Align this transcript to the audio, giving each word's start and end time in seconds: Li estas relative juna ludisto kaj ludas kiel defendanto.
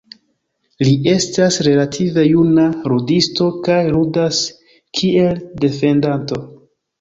Li 0.85 0.93
estas 1.09 1.57
relative 1.67 2.23
juna 2.29 2.63
ludisto 2.93 3.51
kaj 3.69 3.77
ludas 3.97 4.41
kiel 5.01 5.39
defendanto. 5.67 6.43